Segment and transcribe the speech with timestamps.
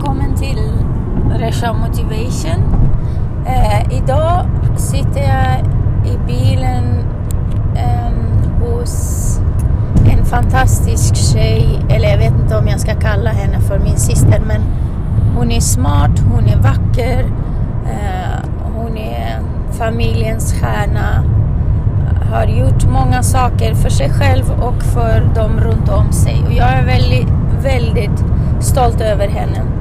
[0.00, 0.58] välkommen till
[1.38, 2.74] Resha Motivation.
[3.46, 4.46] Eh, idag
[4.76, 5.66] sitter jag
[6.12, 6.84] i bilen
[7.76, 8.12] eh,
[8.60, 9.38] hos
[10.12, 14.42] en fantastisk tjej, eller jag vet inte om jag ska kalla henne för min syster,
[14.46, 14.60] men
[15.36, 17.20] hon är smart, hon är vacker,
[17.86, 19.40] eh, hon är
[19.72, 21.24] familjens stjärna,
[22.32, 26.44] har gjort många saker för sig själv och för dem runt om sig.
[26.46, 27.28] Och jag är väldigt,
[27.62, 28.24] väldigt
[28.60, 29.79] stolt över henne.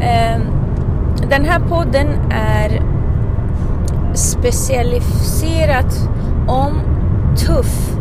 [0.00, 0.42] Ehm,
[1.30, 2.82] den här podden är
[4.14, 6.08] specialiserat
[6.46, 6.80] om
[7.36, 7.96] tuff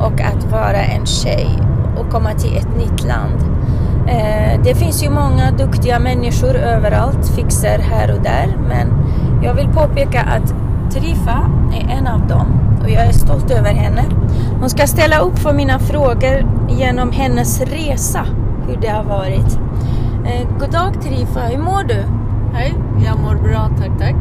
[0.00, 1.48] och att vara en tjej
[1.96, 3.40] och komma till ett nytt land.
[4.08, 8.92] Ehm, det finns ju många duktiga människor överallt, fixar här och där, men
[9.42, 10.54] jag vill påpeka att
[10.92, 12.46] Trifa är en av dem
[12.82, 14.04] och jag är stolt över henne.
[14.60, 18.26] Hon ska ställa upp för mina frågor genom hennes resa,
[18.68, 19.58] hur det har varit.
[20.24, 22.04] Eh, god dag Trifa, hur mår du?
[22.52, 24.14] Hej, jag mår bra, tack tack.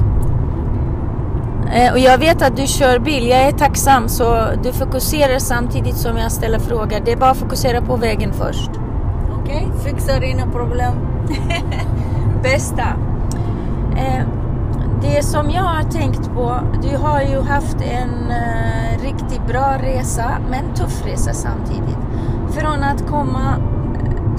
[1.73, 5.95] Eh, och jag vet att du kör bil, jag är tacksam så du fokuserar samtidigt
[5.97, 7.01] som jag ställer frågor.
[7.05, 8.71] Det är bara att fokusera på vägen först.
[9.41, 9.91] Okej, okay.
[9.91, 10.93] fixar inga problem.
[12.43, 12.87] Bästa.
[13.97, 14.23] Eh,
[15.01, 20.31] det som jag har tänkt på, du har ju haft en uh, riktigt bra resa,
[20.49, 21.97] men tuff resa samtidigt.
[22.49, 23.55] Från att komma,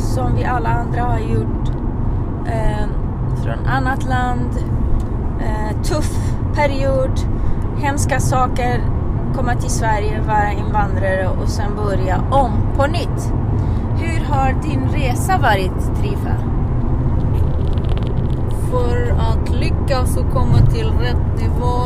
[0.01, 1.69] som vi alla andra har gjort,
[2.47, 2.87] eh,
[3.43, 4.51] från annat land,
[5.41, 7.21] eh, tuff period,
[7.79, 8.81] hemska saker,
[9.37, 13.33] komma till Sverige, vara invandrare och sen börja om på nytt.
[13.99, 16.51] Hur har din resa varit, Trifa?
[18.71, 21.79] för att lyckas och komma till rätt nivå,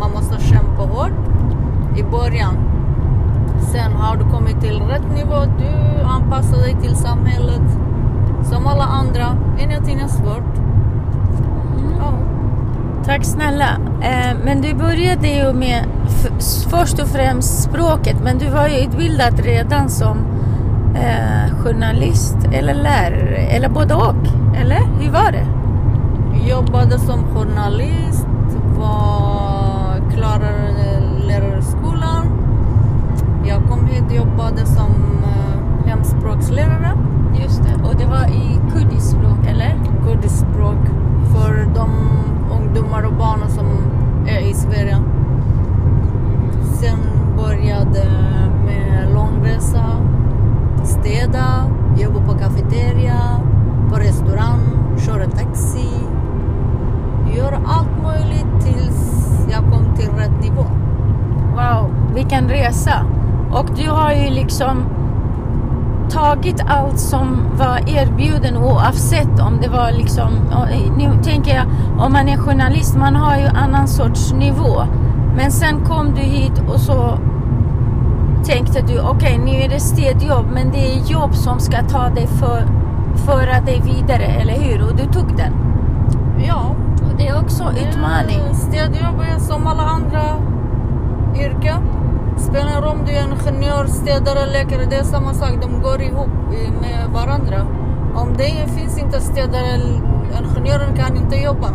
[0.00, 1.12] man måste kämpa hårt
[1.96, 2.77] i början.
[3.72, 7.62] Sen har du kommit till rätt nivå, du anpassar dig till samhället
[8.42, 9.36] som alla andra.
[9.58, 10.56] Ingenting är svårt.
[11.76, 12.00] Mm.
[12.00, 12.14] Oh.
[13.04, 13.78] Tack snälla.
[14.02, 15.84] Eh, men du började ju med
[16.70, 20.18] först och främst språket, men du var ju utbildad redan som
[20.94, 24.26] eh, journalist eller lärare, eller både och.
[24.56, 25.46] Eller hur var det?
[26.48, 28.26] jobbade som journalist,
[28.78, 32.26] var klarade lärarskolan.
[33.44, 36.92] Jag kom hit och jobbade som uh, hemspråkslärare.
[37.42, 39.78] Just det, och det var i kurdiskspråk eller?
[40.06, 40.78] Kurdiskspråk
[41.34, 41.90] för de
[42.52, 43.66] ungdomar och barn som
[44.26, 44.98] är i Sverige.
[46.80, 46.98] Sen
[47.36, 48.04] började
[48.66, 49.84] med långresa,
[50.84, 51.64] städa,
[51.98, 53.40] jobba på kafeteria,
[53.90, 54.60] på restaurang,
[54.98, 56.08] köra taxi
[57.38, 60.66] gör allt möjligt tills jag kom till rätt nivå.
[61.54, 63.04] Wow, vilken resa!
[63.52, 64.84] Och du har ju liksom
[66.10, 70.28] tagit allt som var erbjuden oavsett om det var liksom,
[70.96, 71.64] nu tänker jag
[71.98, 74.82] om man är journalist, man har ju annan sorts nivå.
[75.36, 77.18] Men sen kom du hit och så
[78.44, 82.08] tänkte du okej okay, nu är det städjobb men det är jobb som ska ta
[82.08, 82.66] dig för,
[83.14, 84.82] föra dig vidare, eller hur?
[84.82, 85.52] Och du tog den.
[86.46, 86.74] Ja,
[87.18, 88.54] det är också utmaning.
[88.54, 90.22] Städjobb är som alla andra
[91.34, 91.82] yrken.
[92.36, 92.82] Spelar
[93.48, 95.50] om ingenjör, städare, läkare, det är samma sak.
[95.62, 96.28] De går ihop
[96.80, 97.66] med varandra.
[98.14, 99.80] Om det finns inte städare,
[100.56, 101.68] ingenjören kan inte jobba.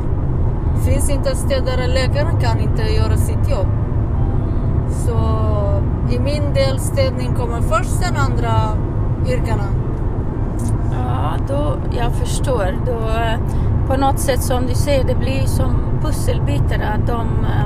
[0.86, 3.68] Finns inte städare, läkaren kan inte göra sitt jobb.
[4.90, 5.18] Så
[6.12, 8.54] i min del städning kommer först, sen andra
[9.28, 9.68] yrkena.
[10.92, 12.78] Ja, då, jag förstår.
[12.86, 13.40] Då, eh,
[13.88, 17.64] på något sätt som du säger, det blir som pusselbitar att de eh,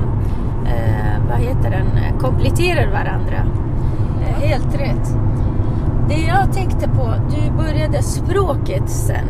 [0.72, 3.44] eh vad heter den, eh, kompletterar varandra.
[4.34, 5.16] Helt rätt.
[6.08, 9.28] Det jag tänkte på, du började språket sen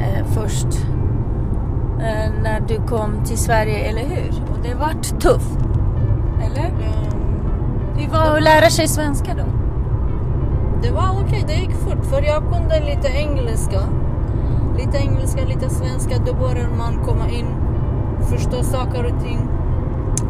[0.00, 0.66] eh, först
[1.98, 4.42] eh, när du kom till Sverige, eller hur?
[4.52, 5.58] Och det vart tufft,
[6.42, 6.68] eller?
[6.68, 6.82] Mm.
[7.96, 9.44] Hur var att lära sig svenska då?
[10.82, 11.42] Det var okej, okay.
[11.46, 13.80] det gick fort för jag kunde lite engelska
[14.80, 16.14] lite engelska, lite svenska.
[16.26, 17.46] Då börjar man komma in,
[18.20, 19.48] förstå saker och ting.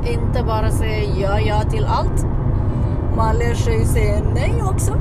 [0.04, 2.26] Inte bara säga ja, ja till allt.
[3.20, 4.92] Man lär sig säga nej också.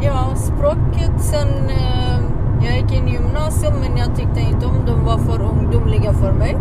[0.00, 1.48] Ja, språket sen...
[1.70, 2.18] Eh,
[2.64, 5.04] jag gick in i gymnasium men jag tyckte inte om dem.
[5.04, 6.56] var för ungdomliga för mig.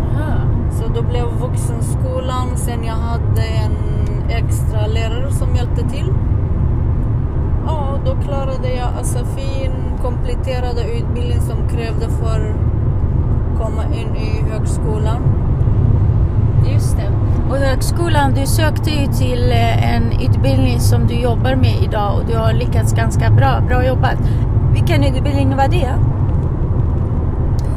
[0.00, 0.40] Aha.
[0.70, 2.56] Så då blev vuxenskolan.
[2.56, 3.72] Sen jag hade en
[4.28, 6.12] extra lärare som hjälpte till.
[7.66, 9.70] Ja, då klarade jag SFI,
[10.02, 15.22] kompletterade utbildning som krävde för att komma in i högskolan.
[16.72, 17.10] Just det.
[17.50, 22.26] Och högskolan, du sökte ju till eh, en utbildning som du jobbar med idag och
[22.26, 23.60] du har lyckats ganska bra.
[23.68, 24.18] Bra jobbat.
[24.72, 25.94] Vilken utbildning var det?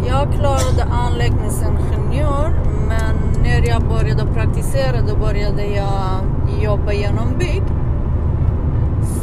[0.08, 2.50] Jag klarade anläggningsingenjör
[2.88, 6.22] men när jag började praktisera då började jag
[6.64, 7.64] jobba genom bygg.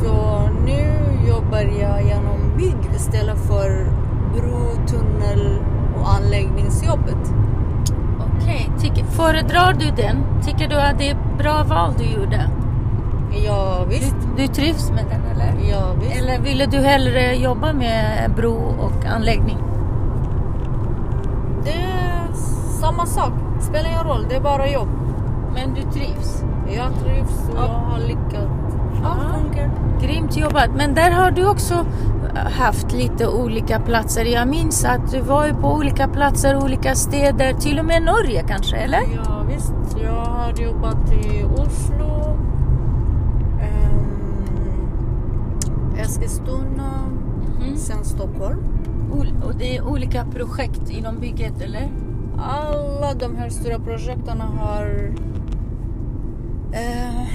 [0.03, 0.95] Så nu
[1.29, 3.87] jobbar jag genom bygg istället för
[4.35, 5.59] bro, tunnel
[6.01, 7.33] och anläggningsjobbet.
[8.43, 10.17] Okej, tycker- föredrar du den?
[10.47, 12.51] Tycker du att det är bra val du gjorde?
[13.47, 15.71] Ja visst, Du, du trivs med den eller?
[15.71, 16.17] ja visst.
[16.17, 19.59] Eller ville du hellre jobba med bro och anläggning?
[21.65, 22.33] Det är
[22.81, 24.89] samma sak, spelar ingen roll, det är bara jobb.
[25.55, 26.45] Men du trivs?
[26.77, 27.63] Jag trivs och Ja.
[27.67, 28.77] jag har lyckats.
[29.05, 29.71] Allt funkar.
[30.01, 30.71] Grymt jobbat.
[30.77, 31.75] Men där har du också
[32.45, 34.25] haft lite olika platser.
[34.25, 38.45] Jag minns att du var ju på olika platser, olika städer, till och med Norge
[38.49, 39.01] kanske, eller?
[39.25, 39.73] Ja visst,
[40.03, 42.37] jag har jobbat i Oslo,
[43.61, 44.07] ehm,
[45.99, 46.91] Eskilstuna,
[47.63, 47.77] Mm.
[47.77, 48.59] sen Stockholm.
[49.13, 51.89] Ol- Och det är olika projekt inom bygget, eller?
[52.39, 55.11] Alla de här stora projekten har
[56.73, 57.27] eh,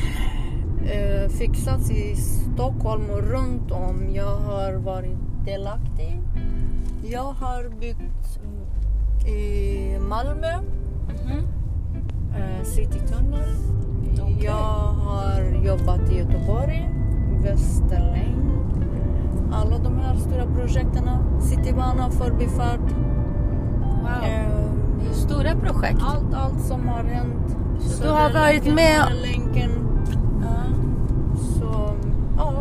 [0.86, 4.10] eh, fixats i Stockholm och runt om.
[4.13, 6.22] Jag har varit delaktig.
[7.04, 10.57] Jag har byggt mm, i Malmö,
[11.25, 11.38] Mhm.
[12.36, 13.50] eh, Citytunnel.
[14.22, 14.38] Okej.
[14.44, 14.54] Jag
[15.06, 16.89] har jobbat i Göteborg,
[17.44, 18.38] Västerlänk.
[19.54, 21.10] Alla de här stora projekten.
[21.42, 22.80] Citybana, förbifart.
[24.01, 24.24] Wow.
[24.24, 24.48] eh,
[25.00, 26.00] Det är stora projekt.
[26.01, 27.57] allt, allt som har hänt.
[27.80, 29.72] Så du har varit med- Länken.
[30.42, 30.63] Ja.
[31.38, 31.94] Så,
[32.38, 32.54] ja.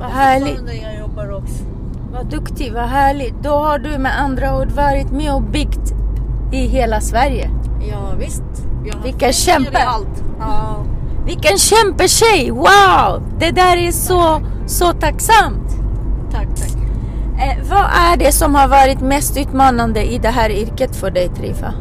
[0.00, 0.82] Vad härligt.
[0.82, 1.64] Jag jobbar också.
[2.12, 3.34] Vad duktig, vad härligt.
[3.42, 5.92] Då har du med andra ord varit med och byggt
[6.52, 7.50] i hela Sverige.
[7.90, 8.42] Ja, visst.
[9.04, 9.78] Vilken kämpe.
[9.78, 10.24] allt.
[10.38, 10.84] Ja.
[11.26, 12.50] Vilken kämpetjej!
[12.50, 13.22] Wow!
[13.38, 15.76] Det där är så, så tacksamt.
[16.32, 16.70] Tack, tack.
[17.40, 21.28] Eh, vad är det som har varit mest utmanande i det här yrket för dig
[21.28, 21.74] Trifa?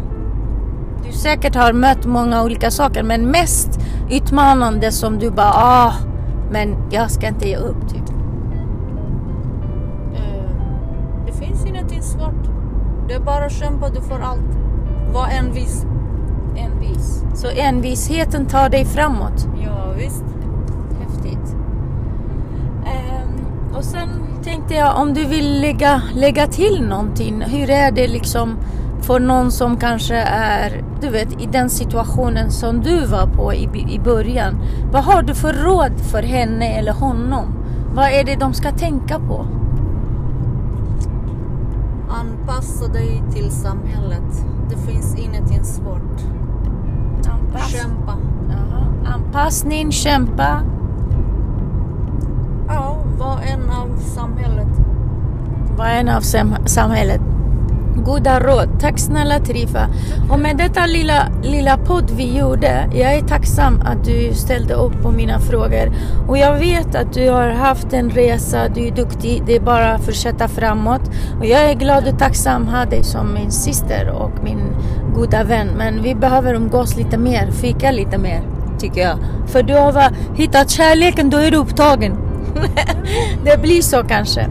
[1.05, 3.79] Du säkert har mött många olika saker men mest
[4.09, 5.93] utmanande som du bara ah,
[6.51, 8.09] men jag ska inte ge upp typ.
[10.15, 10.51] Eh,
[11.25, 12.49] det finns ingenting svårt.
[13.07, 14.57] Det är bara att kämpa, du får allt.
[15.13, 15.85] Var envis.
[16.55, 17.23] Envis.
[17.35, 19.47] Så envisheten tar dig framåt.
[19.65, 20.25] Ja, visst.
[20.99, 21.55] Häftigt.
[22.85, 24.09] Ehm, och sen
[24.43, 27.41] tänkte jag om du vill lägga, lägga till någonting.
[27.41, 28.57] Hur är det liksom
[29.09, 33.69] för någon som kanske är, du vet, i den situationen som du var på i,
[33.89, 34.55] i början.
[34.91, 37.45] Vad har du för råd för henne eller honom?
[37.93, 39.45] Vad är det de ska tänka på?
[42.09, 44.45] Anpassa dig till samhället.
[44.69, 46.19] Det finns ingenting svårt.
[47.67, 48.13] Kämpa.
[48.49, 49.13] Jaha.
[49.15, 50.61] Anpassning, kämpa.
[52.67, 54.67] Ja, var en av samhället.
[55.77, 57.21] Var en av sam- samhället.
[58.05, 58.79] Goda råd.
[58.79, 59.87] Tack snälla Trifa.
[60.31, 65.01] Och med detta lilla, lilla podd vi gjorde, jag är tacksam att du ställde upp
[65.01, 65.91] på mina frågor.
[66.27, 69.93] Och jag vet att du har haft en resa, du är duktig, det är bara
[69.93, 71.01] att fortsätta framåt.
[71.39, 74.75] Och jag är glad och tacksam att ha dig som min syster och min
[75.15, 75.67] goda vän.
[75.77, 78.41] Men vi behöver umgås lite mer, fika lite mer,
[78.79, 79.17] tycker jag.
[79.47, 80.03] För du har
[80.35, 82.17] hittat kärleken, då är du upptagen.
[83.43, 84.47] det blir så kanske.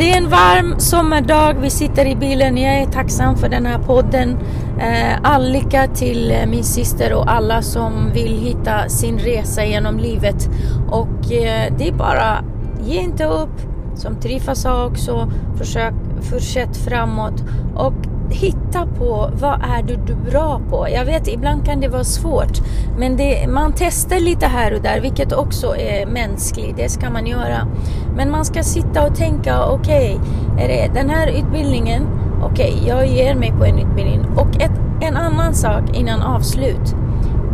[0.00, 2.56] Det är en varm sommardag, vi sitter i bilen.
[2.56, 4.38] Jag är tacksam för den här podden.
[4.78, 9.98] Eh, all lycka till eh, min syster och alla som vill hitta sin resa genom
[9.98, 10.48] livet.
[10.90, 12.44] Och eh, det är bara,
[12.84, 13.60] ge inte upp.
[13.94, 17.44] Som Trifa sa också, försök, fortsätt framåt.
[17.74, 17.94] Och
[18.30, 20.88] hitta på vad är du, du bra på.
[20.88, 22.60] Jag vet ibland kan det vara svårt
[22.98, 27.26] men det, man testar lite här och där vilket också är mänskligt, det ska man
[27.26, 27.68] göra.
[28.16, 30.20] Men man ska sitta och tänka okej,
[30.54, 32.06] okay, den här utbildningen,
[32.42, 34.26] okej jag ger mig på en utbildning.
[34.36, 36.94] Och ett, en annan sak innan avslut.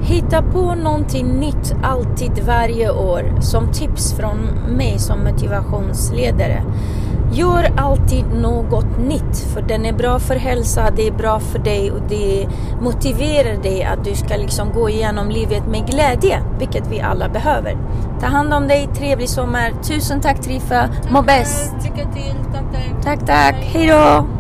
[0.03, 4.37] Hitta på någonting nytt alltid varje år som tips från
[4.69, 6.63] mig som motivationsledare.
[7.37, 11.91] Gör alltid något nytt för den är bra för hälsa, det är bra för dig
[11.91, 12.49] och det
[12.81, 17.77] motiverar dig att du ska liksom gå igenom livet med glädje, vilket vi alla behöver.
[18.21, 19.73] Ta hand om dig, trevlig sommar.
[19.83, 21.75] Tusen tack Trifa, må bäst.
[23.05, 24.36] Tack, tack, hejdå!